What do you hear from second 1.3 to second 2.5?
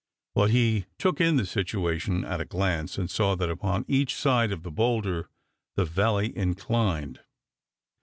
the situation at a